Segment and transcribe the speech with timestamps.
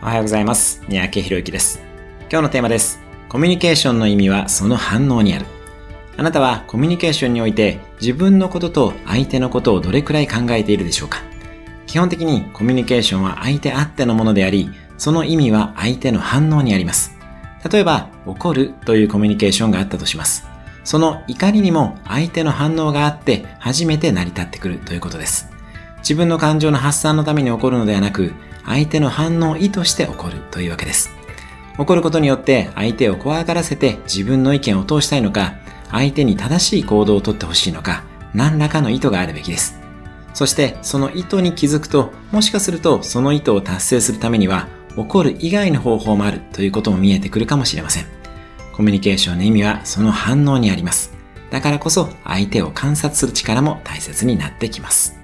[0.00, 0.80] おはようございます。
[0.86, 1.80] 三宅博之です。
[2.30, 3.00] 今日のテーマです。
[3.28, 5.46] コミュニケーションの意味はその反応にある。
[6.16, 11.22] あなたはコミュニケーションにおいて自分のことと相手のことをどれくらい考えているでしょうか？
[11.88, 17.18] 基本的にコミュニケーションは相手あってのものであり、その意味は相手の反応にあります。
[17.68, 20.46] 例えば、怒るというコミュニケーションがあったとします。
[20.84, 25.50] その怒りにも相手の反応があって初めて成り立ってくるということです。
[25.98, 28.32] 自分の感情の発散のために起こるのではなく、
[28.68, 31.10] 相手の反応を意図して起こるというわけです。
[31.78, 35.54] 起こることによって相手を怖がらせて自分の意見を通したいのか、
[35.90, 38.04] 相手に正しい行動をとってほしいのか、
[38.34, 39.80] 何らかの意図があるべきです。
[40.34, 48.06] そしてその意図に気づくと、もしかするとその意図を達成するためには、起こる以外の方法もあるということも見えてくるかもしれません。
[48.72, 51.12] コミュニケーションの意味はその反応にあります。
[51.50, 55.17] だからこそ相手を観察する力も大切になってきます。